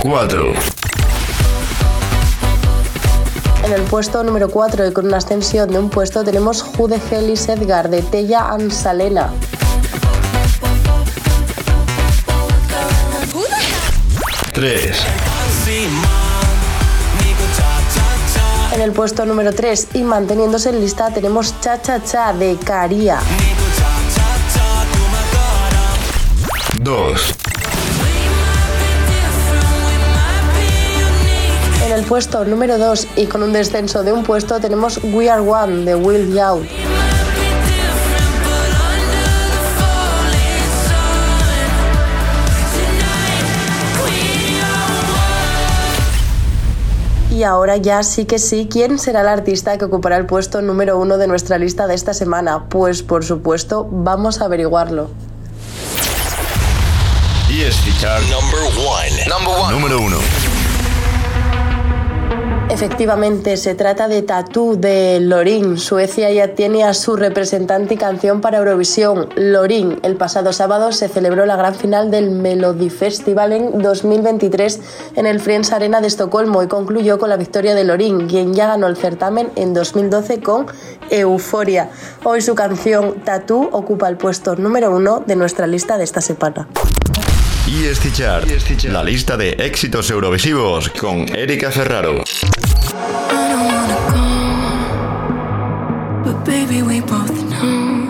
[0.00, 0.52] 4.
[3.64, 7.00] En el puesto número 4 y con una ascensión de un puesto tenemos Who the
[7.10, 9.30] Hell is Edgar de Tella and Salena.
[14.52, 15.25] 3.
[18.86, 23.18] El puesto número 3 y manteniéndose en lista tenemos Cha Cha Cha de Caria.
[26.78, 27.34] 2.
[31.84, 35.40] En el puesto número 2 y con un descenso de un puesto tenemos We Are
[35.40, 36.85] One de Will Young.
[47.36, 50.96] Y ahora ya sí que sí, ¿quién será el artista que ocupará el puesto número
[50.96, 52.70] uno de nuestra lista de esta semana?
[52.70, 55.10] Pues por supuesto, vamos a averiguarlo.
[57.50, 58.24] EST Chart.
[58.30, 58.60] Number
[59.28, 59.38] 1.
[59.38, 59.70] Number 1.
[59.70, 60.45] Número 1.
[62.68, 65.78] Efectivamente, se trata de Tattoo de Lorin.
[65.78, 70.00] Suecia ya tiene a su representante y canción para Eurovisión, Lorin.
[70.02, 74.80] El pasado sábado se celebró la gran final del Melodifestival en 2023
[75.14, 78.66] en el Friends Arena de Estocolmo y concluyó con la victoria de Lorin, quien ya
[78.66, 80.66] ganó el certamen en 2012 con
[81.08, 81.90] Euforia.
[82.24, 86.68] Hoy su canción Tattoo ocupa el puesto número uno de nuestra lista de esta semana.
[87.66, 88.46] EST Chart.
[88.84, 92.22] La lista de éxitos eurovisivos con Erika Ferraro.
[96.22, 98.06] But baby, we both know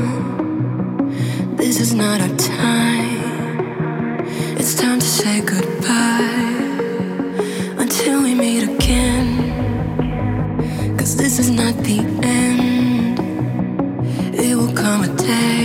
[1.56, 4.26] this is not our time.
[4.58, 6.20] It's time to say goodbye
[7.78, 9.54] until we meet again.
[10.98, 13.18] Cause this is not the end.
[14.34, 15.55] It will come a day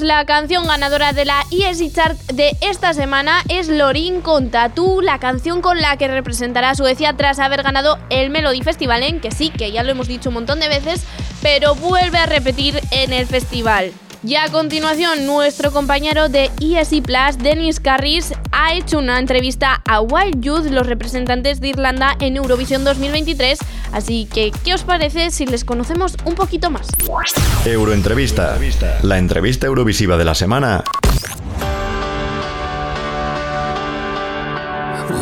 [0.00, 3.42] la canción ganadora de la ESI Chart de esta semana.
[3.48, 7.98] Es Lorin con Tattoo, la canción con la que representará a Suecia tras haber ganado
[8.10, 11.04] el Melody Festival, en que sí, que ya lo hemos dicho un montón de veces,
[11.42, 13.92] pero vuelve a repetir en el festival.
[14.24, 20.00] Y a continuación, nuestro compañero de ESI Plus, Dennis Carris, ha hecho una entrevista a
[20.00, 23.60] Wild Youth, los representantes de Irlanda en Eurovisión 2023.
[23.92, 26.88] Así que, ¿qué os parece si les conocemos un poquito más?
[27.64, 28.58] Euroentrevista,
[29.02, 30.82] la entrevista eurovisiva de la semana.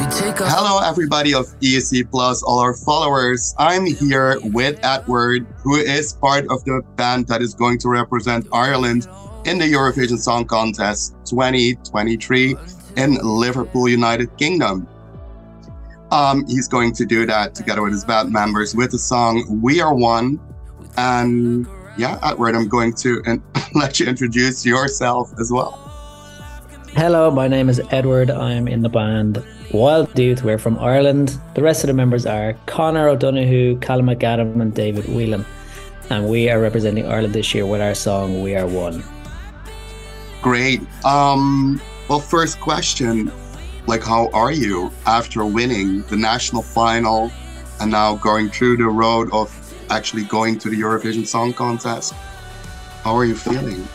[0.09, 3.57] Hello, everybody of ESC Plus, all our followers.
[3.59, 8.47] I'm here with Edward, who is part of the band that is going to represent
[8.53, 9.09] Ireland
[9.47, 12.55] in the Eurovision Song Contest 2023
[12.97, 14.87] in Liverpool, United Kingdom.
[16.13, 19.81] Um, he's going to do that together with his band members with the song We
[19.81, 20.39] Are One.
[20.97, 21.67] And
[21.99, 23.43] yeah, Edward, I'm going to in-
[23.75, 25.73] let you introduce yourself as well.
[26.95, 28.31] Hello, my name is Edward.
[28.31, 29.45] I'm in the band
[29.77, 30.43] Wild Youth.
[30.43, 31.39] We're from Ireland.
[31.53, 35.45] The rest of the members are Connor O'Donoghue, Callum McAdam, and David Whelan.
[36.09, 39.05] And we are representing Ireland this year with our song We Are One.
[40.41, 40.81] Great.
[41.05, 43.31] Um, well, first question
[43.87, 47.31] like, how are you after winning the national final
[47.79, 49.53] and now going through the road of
[49.91, 52.15] actually going to the Eurovision Song Contest?
[53.05, 53.87] How are you feeling?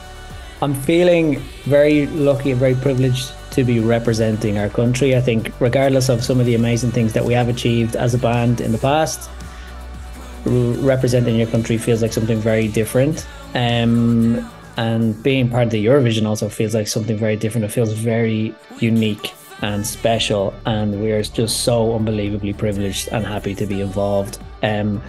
[0.62, 5.16] I'm feeling very lucky and very privileged to be representing our country.
[5.16, 8.18] I think, regardless of some of the amazing things that we have achieved as a
[8.18, 9.30] band in the past,
[10.46, 13.28] representing your country feels like something very different.
[13.54, 17.66] Um, and being part of the Eurovision also feels like something very different.
[17.66, 23.66] It feels very unique and special, and we're just so unbelievably privileged and happy to
[23.66, 24.40] be involved.
[24.64, 25.04] Um,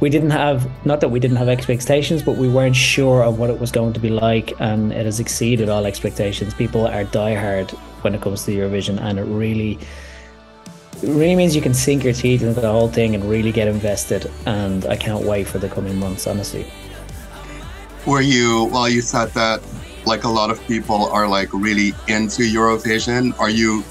[0.00, 3.50] we didn't have not that we didn't have expectations but we weren't sure of what
[3.50, 7.70] it was going to be like and it has exceeded all expectations people are diehard
[8.02, 9.78] when it comes to eurovision and it really
[11.02, 14.30] really means you can sink your teeth into the whole thing and really get invested
[14.46, 16.66] and i can't wait for the coming months honestly
[18.06, 19.60] Were you, while you said that
[20.08, 23.38] like a lot of people are like really into Eurovision.
[23.38, 23.84] Are you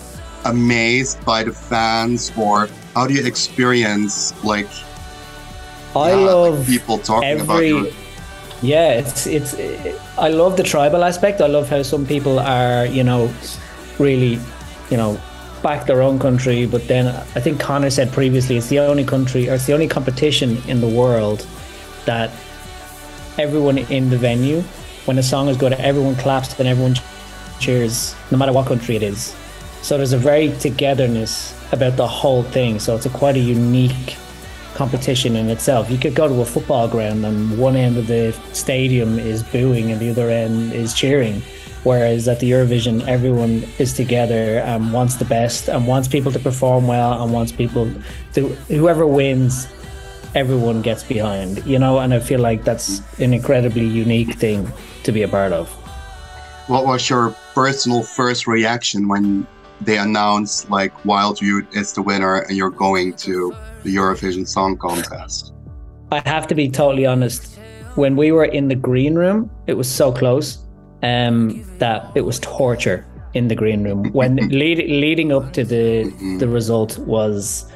[0.45, 4.67] amazed by the fans or how do you experience like
[5.95, 7.87] I yeah, like, love people talking about every your
[8.63, 9.53] yeah it's it's
[10.17, 11.41] i love the tribal aspect.
[11.41, 13.31] I love how some people are you know
[13.99, 14.39] really
[14.89, 15.19] you know
[15.61, 19.49] back their own country but then i think connor said previously it's the only country
[19.49, 21.45] or it's the only competition in the world
[22.05, 22.31] that
[23.37, 24.61] everyone in the venue
[25.05, 26.95] when a song is good everyone claps and everyone
[27.59, 29.35] cheers no matter what country it is.
[29.81, 32.79] So there's a very togetherness about the whole thing.
[32.79, 34.17] So it's a quite a unique
[34.77, 35.89] competition in itself.
[35.89, 39.91] You could go to a football ground and one end of the stadium is booing
[39.91, 41.41] and the other end is cheering.
[41.83, 46.39] Whereas at the Eurovision, everyone is together and wants the best and wants people to
[46.39, 47.91] perform well and wants people
[48.33, 49.67] to, whoever wins,
[50.35, 54.71] everyone gets behind, you know, and I feel like that's an incredibly unique thing
[55.03, 55.67] to be a part of.
[56.67, 59.47] what was your personal first reaction when
[59.81, 63.55] they announced like Wild Youth is the winner and you're going to
[63.87, 65.53] the Eurovision Song Contest?
[66.11, 67.57] I have to be totally honest.
[67.95, 70.59] When we were in the green room, it was so close
[71.03, 74.11] um, that it was torture in the green room.
[74.11, 77.71] When lead, leading up to the the result was,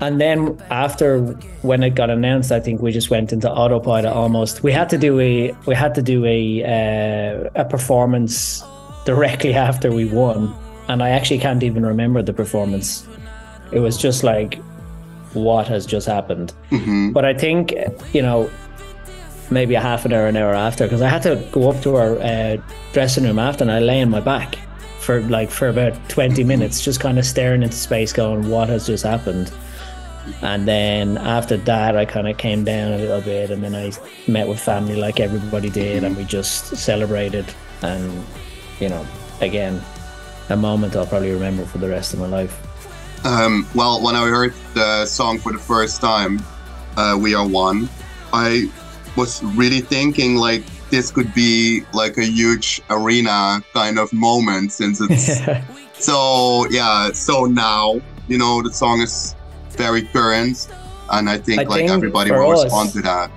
[0.00, 1.20] and then after
[1.62, 4.62] when it got announced, I think we just went into autopilot almost.
[4.62, 6.40] We had to do a we had to do a
[6.74, 8.62] uh, a performance
[9.04, 10.54] directly after we won,
[10.88, 13.06] and I actually can't even remember the performance.
[13.72, 14.60] It was just like,
[15.32, 16.52] what has just happened?
[16.70, 17.12] Mm-hmm.
[17.12, 17.74] But I think,
[18.12, 18.50] you know,
[19.50, 21.96] maybe a half an hour, an hour after, because I had to go up to
[21.96, 22.56] our uh,
[22.92, 24.56] dressing room after and I lay on my back
[25.00, 26.48] for like for about 20 mm-hmm.
[26.48, 29.52] minutes, just kind of staring into space, going, what has just happened?
[30.42, 33.92] And then after that, I kind of came down a little bit and then I
[34.28, 36.24] met with family like everybody did and mm-hmm.
[36.24, 37.46] we just celebrated.
[37.82, 38.24] And,
[38.80, 39.06] you know,
[39.40, 39.80] again,
[40.48, 42.65] a moment I'll probably remember for the rest of my life.
[43.26, 46.40] Um, well, when I heard the song for the first time,
[46.96, 47.88] uh, "We Are One,"
[48.32, 48.70] I
[49.16, 55.00] was really thinking like this could be like a huge arena kind of moment since
[55.00, 55.40] it's
[55.98, 57.10] so yeah.
[57.10, 59.34] So now you know the song is
[59.70, 60.68] very current,
[61.10, 63.30] and I think I like think everybody will us- respond to that.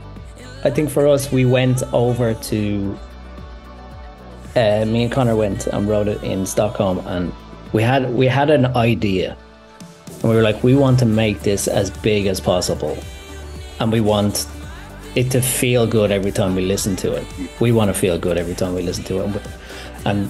[0.63, 2.99] I think for us, we went over to.
[4.55, 7.33] Uh, me and Connor went and wrote it in Stockholm, and
[7.73, 9.35] we had we had an idea,
[10.21, 12.97] and we were like, we want to make this as big as possible,
[13.79, 14.47] and we want
[15.15, 17.25] it to feel good every time we listen to it.
[17.59, 19.41] We want to feel good every time we listen to it,
[20.05, 20.29] and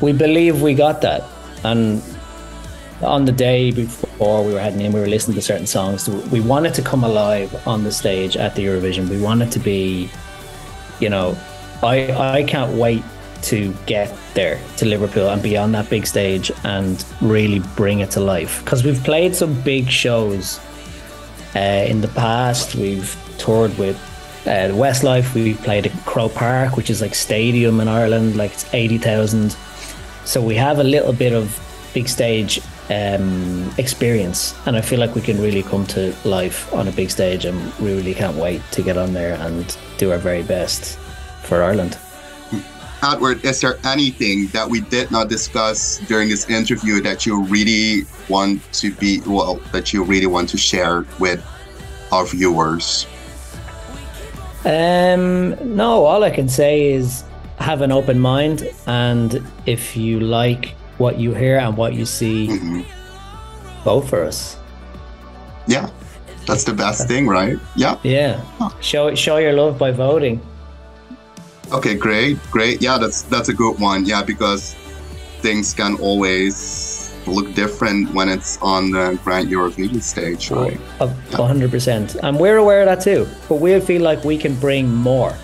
[0.00, 1.24] we believe we got that.
[1.64, 2.02] And
[3.02, 6.08] on the day before we were heading in, we were listening to certain songs.
[6.08, 9.08] We wanted to come alive on the stage at the Eurovision.
[9.08, 10.10] We wanted to be,
[11.00, 11.36] you know,
[11.82, 13.02] I I can't wait
[13.42, 18.10] to get there to Liverpool and be on that big stage and really bring it
[18.12, 18.64] to life.
[18.64, 20.60] Because we've played some big shows
[21.54, 22.74] uh, in the past.
[22.74, 23.96] We've toured with
[24.46, 25.34] uh, Westlife.
[25.34, 29.56] We played at Crow Park, which is like stadium in Ireland, like it's eighty thousand.
[30.24, 31.58] So we have a little bit of
[31.92, 36.88] big stage um, experience, and I feel like we can really come to life on
[36.88, 40.18] a big stage, and we really can't wait to get on there and do our
[40.18, 40.98] very best
[41.42, 41.98] for Ireland.
[43.02, 48.06] Edward, is there anything that we did not discuss during this interview that you really
[48.28, 51.44] want to be well that you really want to share with
[52.12, 53.06] our viewers?
[54.64, 57.24] Um, no, all I can say is
[57.58, 62.84] have an open mind, and if you like what you hear and what you see,
[63.84, 64.58] vote for us.
[65.66, 65.88] Yeah,
[66.46, 67.56] that's the best thing, right?
[67.76, 67.98] Yeah.
[68.02, 68.42] Yeah,
[68.80, 70.40] show show your love by voting.
[71.72, 72.82] Okay, great, great.
[72.82, 74.04] Yeah, that's that's a good one.
[74.04, 74.74] Yeah, because
[75.40, 80.80] things can always look different when it's on the Grand Eurovision stage, right?
[81.00, 81.06] A
[81.36, 83.26] hundred percent, and we're aware of that too.
[83.48, 85.34] But we feel like we can bring more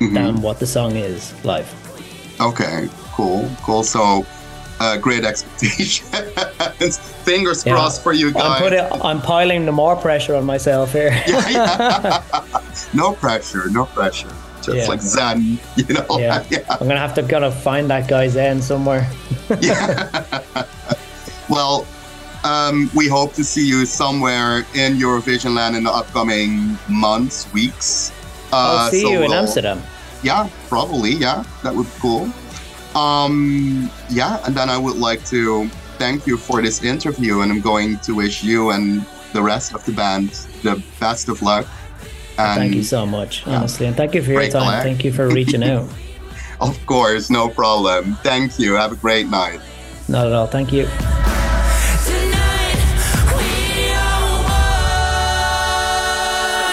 [0.00, 1.68] than what the song is live.
[2.40, 3.82] Okay, cool, cool.
[3.82, 4.24] So,
[4.80, 6.08] uh, great expectations.
[7.24, 7.74] Fingers Yeah.
[7.74, 8.42] crossed for you guys.
[8.42, 8.88] I'm, guys.
[8.88, 11.10] putting, I'm piling the more pressure on myself here.
[12.94, 14.32] no pressure, no pressure.
[14.76, 14.86] Yeah.
[14.86, 16.06] like Zen, you know.
[16.18, 16.44] yeah.
[16.70, 19.08] I'm gonna have to kind of find that guy's end somewhere.
[19.60, 20.42] yeah.
[21.50, 21.84] Well,
[22.44, 28.12] um, we hope to see you somewhere in Eurovision land in the upcoming months, weeks.
[28.52, 29.82] Uh, I'll see so you in we'll- Amsterdam.
[30.22, 31.10] Yeah, probably.
[31.10, 32.30] Yeah, that would be cool.
[32.94, 35.66] Um, yeah, and then I would like to
[35.98, 39.84] thank you for this interview, and I'm going to wish you and the rest of
[39.84, 40.30] the band
[40.62, 41.66] the best of luck.
[42.40, 43.58] And Thank you so much, yeah.
[43.58, 44.66] honestly, and thank you for your Great time.
[44.66, 44.82] luck.
[44.82, 45.88] Thank you for reaching out.
[46.60, 48.18] Of course, no problem.
[48.22, 48.74] Thank you.
[48.74, 49.60] Have a great night.
[50.08, 50.46] Not at all.
[50.46, 50.86] Thank you.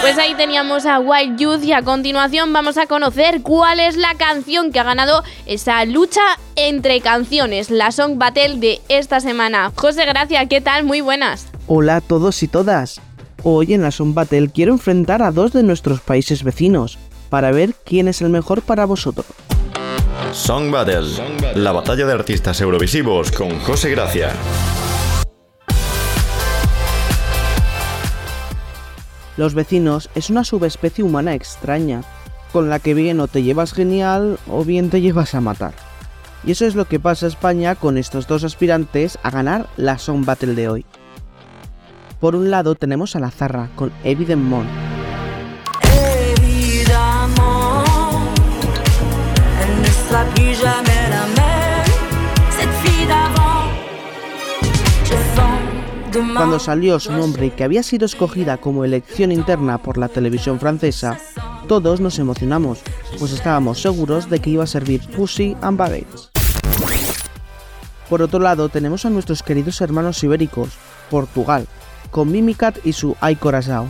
[0.02, 4.16] Pues ahí teníamos a Wild Youth y a continuación vamos a conocer cuál es la
[4.16, 6.22] canción que ha ganado esa lucha
[6.56, 9.72] entre canciones, la Song Battle de esta semana.
[9.76, 10.86] José Gracia, ¿qué tal?
[10.86, 11.48] Muy buenas.
[11.68, 13.02] Hola a todos y todas.
[13.44, 16.98] Hoy en la Song Battle quiero enfrentar a dos de nuestros países vecinos
[17.30, 19.28] para ver quién es el mejor para vosotros.
[20.32, 21.08] Song Battle,
[21.56, 24.32] la batalla de artistas eurovisivos con José Gracia.
[29.38, 32.02] Los vecinos es una subespecie humana extraña,
[32.52, 35.74] con la que bien o te llevas genial o bien te llevas a matar.
[36.44, 40.00] Y eso es lo que pasa a España con estos dos aspirantes a ganar la
[40.00, 40.86] Song Battle de hoy.
[42.20, 44.68] Por un lado tenemos a la Zarra con Evident demain.
[56.34, 61.20] Cuando salió su nombre que había sido escogida como elección interna por la televisión francesa,
[61.68, 62.80] todos nos emocionamos,
[63.20, 66.30] pues estábamos seguros de que iba a servir Pussy and Baguettes.
[68.10, 70.70] Por otro lado, tenemos a nuestros queridos hermanos ibéricos,
[71.10, 71.68] Portugal,
[72.12, 73.88] con Mimicat y su Ai Coração.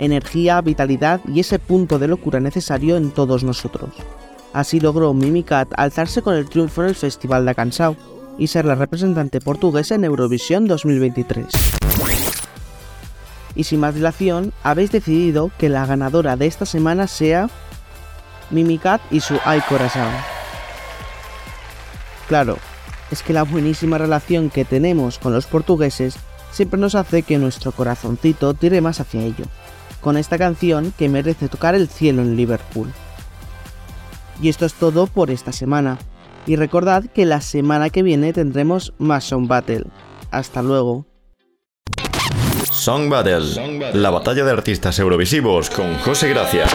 [0.00, 3.90] Energía, vitalidad y ese punto de locura necesario en todos nosotros.
[4.52, 7.96] Así logró Mimicat alzarse con el triunfo en el Festival de Cansao
[8.36, 11.46] y ser la representante portuguesa en Eurovisión 2023.
[13.54, 17.48] Y sin más dilación, habéis decidido que la ganadora de esta semana sea
[18.50, 20.10] Mimicat y su Ay Corazón.
[22.28, 22.58] Claro,
[23.10, 26.16] es que la buenísima relación que tenemos con los portugueses
[26.52, 29.44] siempre nos hace que nuestro corazoncito tire más hacia ello,
[30.00, 32.92] con esta canción que merece tocar el cielo en Liverpool.
[34.42, 35.98] Y esto es todo por esta semana.
[36.46, 39.84] Y recordad que la semana que viene tendremos más Sound Battle.
[40.30, 41.06] Hasta luego.
[42.70, 46.66] Song Battle, la batalla de artistas eurovisivos con José Gracia.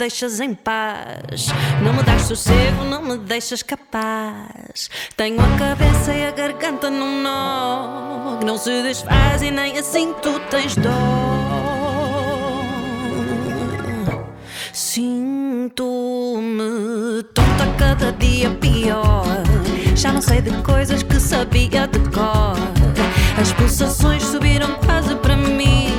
[0.00, 1.48] Deixas em paz.
[1.82, 4.88] Não me das sossego, não me deixas capaz.
[5.14, 10.14] Tenho a cabeça e a garganta num nó que não se desfaz e nem assim
[10.22, 11.49] tu tens dó.
[14.72, 15.82] Sinto-me
[17.34, 19.24] tonta cada dia pior.
[19.96, 22.56] Já não sei de coisas que sabia de cor.
[23.40, 25.89] As pulsações subiram quase para mil.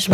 [0.00, 0.08] As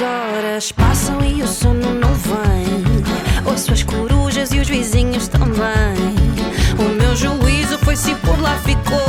[0.00, 2.84] horas passam e o sono não vem.
[3.44, 5.50] Ouço as corujas e os vizinhos também.
[6.78, 9.01] O meu juízo foi se por lá ficou.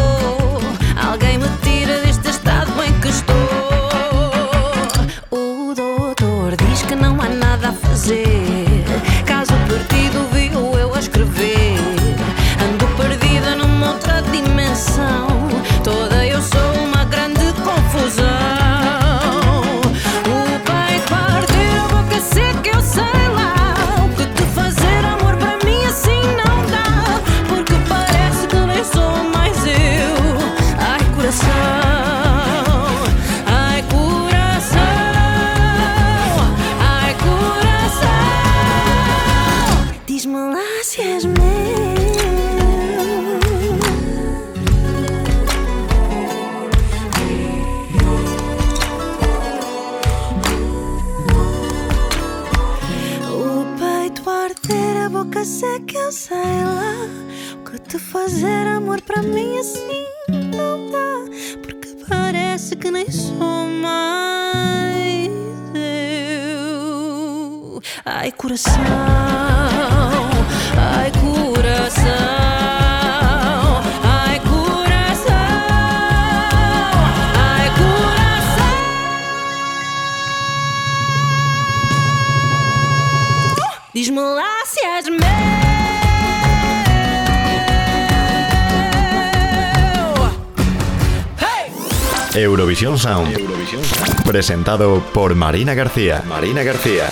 [94.54, 96.22] Presentado por Marina García.
[96.28, 97.10] Marina García.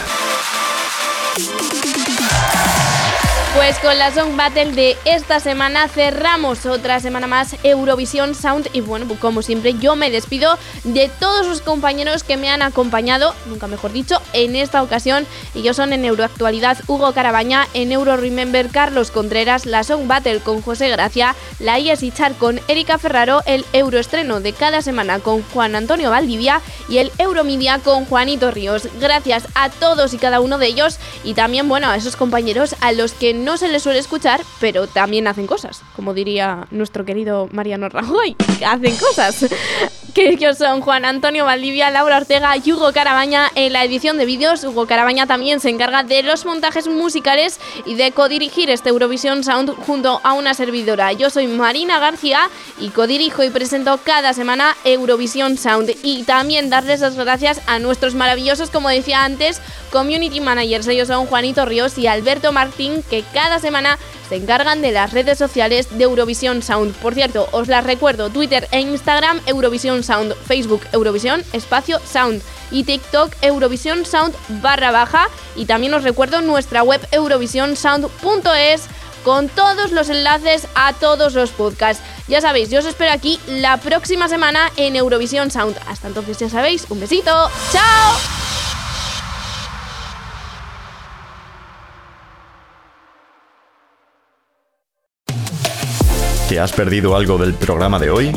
[3.72, 8.82] Pues con la Song Battle de esta semana cerramos otra semana más Eurovisión Sound y
[8.82, 13.34] bueno, pues como siempre yo me despido de todos los compañeros que me han acompañado,
[13.45, 15.26] nunca mejor dicho, en esta ocasión.
[15.55, 20.61] Ellos son en Euroactualidad Hugo Carabaña, en Euro Remember Carlos Contreras, la Song Battle con
[20.61, 25.78] José Gracia, la IES Char con Erika Ferraro, el Euroestreno de cada semana con Juan
[25.78, 26.59] Antonio Valdivia
[26.89, 28.89] y el Euromedia con Juanito Ríos.
[28.99, 32.91] Gracias a todos y cada uno de ellos y también, bueno, a esos compañeros a
[32.91, 37.47] los que no se les suele escuchar, pero también hacen cosas, como diría nuestro querido
[37.51, 38.36] Mariano Rajoy,
[38.66, 39.45] hacen cosas.
[40.12, 44.26] Que ellos son Juan Antonio Valdivia, Laura Ortega y Hugo Carabaña en la edición de
[44.26, 44.62] vídeos.
[44.66, 49.74] Hugo Carabaña también se encarga de los montajes musicales y de codirigir este Eurovisión Sound
[49.86, 51.14] junto a una servidora.
[51.14, 55.95] Yo soy Marina García y codirijo y presento cada semana Eurovisión Sound.
[56.03, 60.88] Y también darles las gracias a nuestros maravillosos, como decía antes, community managers.
[60.88, 63.97] Ellos son Juanito Ríos y Alberto Martín, que cada semana
[64.30, 66.95] se encargan de las redes sociales de Eurovisión Sound.
[66.95, 72.41] Por cierto, os las recuerdo, Twitter e Instagram Eurovisión Sound, Facebook Eurovisión Espacio Sound
[72.72, 78.88] y TikTok Eurovisión Sound barra baja y también os recuerdo nuestra web eurovisionsound.es
[79.24, 82.04] con todos los enlaces a todos los podcasts.
[82.28, 85.78] Ya sabéis, yo os espero aquí la próxima semana en Eurovisión Sound.
[85.88, 87.32] Hasta entonces ya sabéis, un besito,
[87.72, 88.51] chao.
[96.52, 98.34] ¿Te has perdido algo del programa de hoy?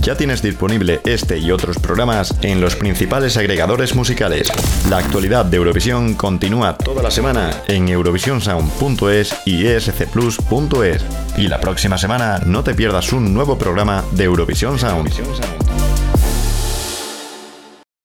[0.00, 4.48] Ya tienes disponible este y otros programas en los principales agregadores musicales.
[4.88, 11.04] La actualidad de Eurovisión continúa toda la semana en eurovisionsound.es y escplus.es.
[11.36, 15.10] Y la próxima semana no te pierdas un nuevo programa de Eurovisión Sound.